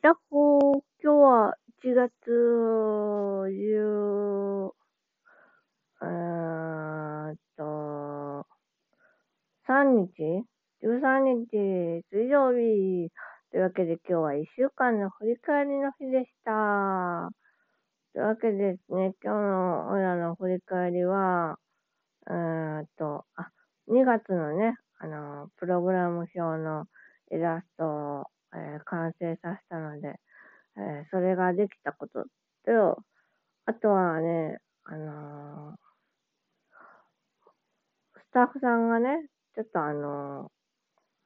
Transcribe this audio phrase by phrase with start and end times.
[0.00, 0.60] やっほー、
[1.02, 4.70] 今日は1月10
[7.56, 8.46] と
[9.66, 10.44] 3日
[10.84, 13.10] ?13 日水曜日
[13.50, 17.30] というわけで今日は1週間の振り返りの日でした。
[18.12, 21.58] というわけでですね、今日のオラの振り返りは、
[22.28, 23.50] えーと、あ、
[23.88, 26.86] 2月のね、あの、プログラム表の
[27.32, 30.16] イラストを、えー完成させたので、
[30.76, 32.24] えーそれができたこと
[32.66, 33.02] と、
[33.66, 35.76] あとはね、あのー
[38.20, 40.48] スタッフさんがね、ちょっとあのー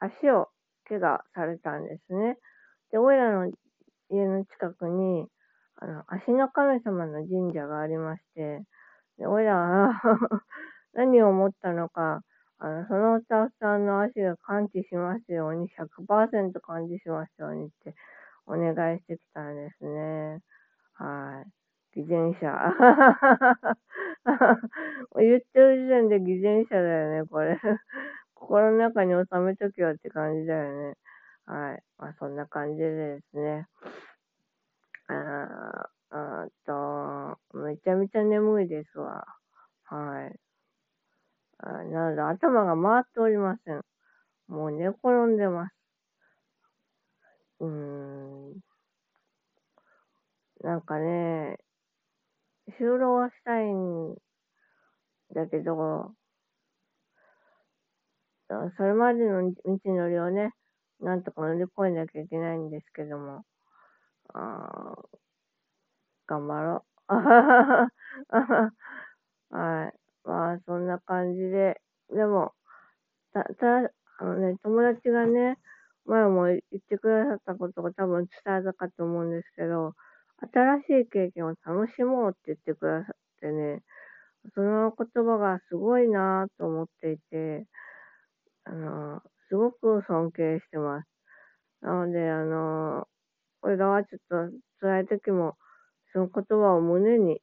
[0.00, 0.48] 足を
[0.88, 2.36] 怪我されたんですね。
[2.92, 3.50] で、おいらの
[4.10, 5.26] 家の近くに、
[5.76, 8.62] あの、足の神様の神社がありまして、
[9.18, 10.00] で、おいらは
[10.94, 12.22] 何を思ったのか、
[12.58, 15.37] あの、そのスタッフさんの足が完治しますよ
[15.68, 17.94] に、100%完治しますようにって
[18.46, 20.40] お願いしてきたんですね。
[20.94, 22.00] はい。
[22.00, 22.48] 偽善者。
[25.16, 27.58] 言ってる時点で偽善者だよね、これ。
[28.34, 30.96] 心の中に収めとけよって感じだよね。
[31.46, 31.82] はい。
[31.98, 33.66] まあ、そんな感じでですね。
[35.08, 39.26] あーあと、めちゃめちゃ眠いですわ。
[39.84, 40.38] はい。
[41.62, 43.82] なので、頭が回っておりません。
[44.48, 45.74] もう寝転んでます。
[47.60, 47.68] うー
[48.56, 48.60] ん。
[50.60, 51.58] なんかね、
[52.78, 54.14] 就労はしたいん
[55.34, 56.14] だけど、
[58.76, 60.52] それまでの道のりをね、
[61.00, 63.44] なんとか乗り越えなきゃいけないんですけども、
[64.34, 64.96] あ
[66.26, 67.14] 頑張ろう。
[69.50, 69.94] はい。
[70.28, 72.52] まあ、そんな感じで、でも、
[73.32, 75.58] た、た、あのね、友達がね、
[76.06, 79.94] 前も言ってくださったことが多分伝えたかと思うんですけど、
[80.52, 83.82] 新しい経験を楽しもうって言ってくださってね、
[84.54, 87.66] その言葉がすごいなぁと思っていて、
[88.64, 91.08] あの、すごく尊敬してます。
[91.82, 93.08] なので、あの、
[93.62, 95.56] 俺らはちょっと辛い時も、
[96.12, 97.40] その言葉を胸に、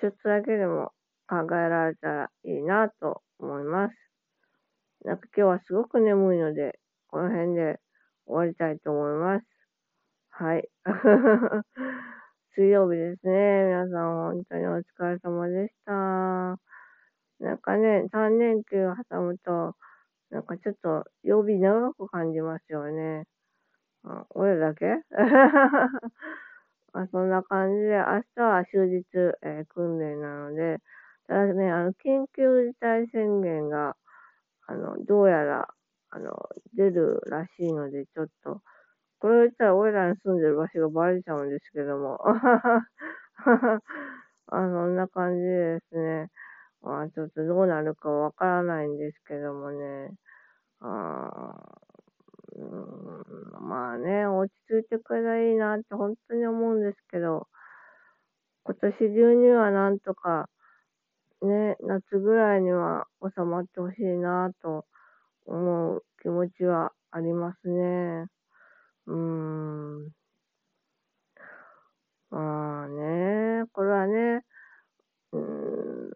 [0.00, 0.92] ちょっとだけでも
[1.28, 4.09] 考えられたらいいなと思います。
[5.04, 6.78] なんか今日はすごく眠いので、
[7.08, 7.80] この辺で
[8.26, 9.46] 終わりたいと思います。
[10.30, 10.68] はい。
[12.54, 13.64] 水曜日ですね。
[13.66, 15.92] 皆さん本当にお疲れ様でした。
[17.40, 19.76] なんかね、3連休を挟むと、
[20.30, 23.24] なんかちょっと曜日長く感じますよね。
[24.04, 24.86] あ俺だけ？
[26.92, 29.06] あそんな感じで、明日は終日、
[29.42, 30.78] えー訓練なので、
[31.28, 33.96] ただね、あの、緊急事態宣言が、
[34.70, 35.68] あの、どうやら、
[36.10, 36.30] あの、
[36.74, 38.62] 出るらしいので、ちょっと、
[39.20, 42.20] これを言ったら、俺らの住んでる場所がバレちゃうんですけども。
[44.48, 46.28] あそんな感じですね、
[46.82, 50.10] まあ、ちょっとどうなるかわからないんですけどもね、
[50.80, 51.54] あ
[52.56, 57.48] うんまあね、落ち着いてくれたらいいなって本当に思うんですけど、
[58.64, 60.48] 今年中にはなんとか、
[61.42, 64.86] ね、夏ぐらいには収まってほしいなと
[65.46, 68.26] 思う気持ちはありますね。
[69.06, 69.16] うー
[70.08, 70.12] ん。
[72.30, 74.44] まあね、これはね、
[75.32, 76.10] うん、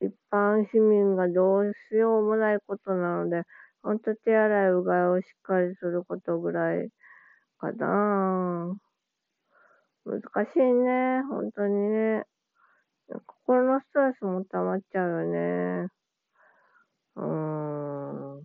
[0.00, 3.44] 一般市民がどうしようもないことなので、
[3.82, 6.90] ほんと手洗いうがいをしっかりすることぐらい
[7.58, 8.76] かな。
[10.04, 10.20] 難
[10.52, 12.24] しいね、本当にね。
[13.26, 15.32] 心のストレスも溜まっちゃうよ
[15.84, 15.88] ね。
[17.16, 18.44] うーん。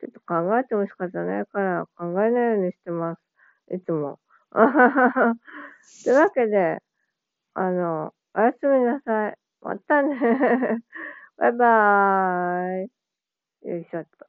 [0.00, 3.20] ちょっと考えても仕方ないから考えないようにしてます。
[3.74, 4.20] いつも。
[6.04, 6.78] というわけで、
[7.54, 9.38] あの、おやすみなさい。
[9.62, 10.16] またね。
[11.38, 13.68] バイバーイ。
[13.68, 14.26] よいしょっと。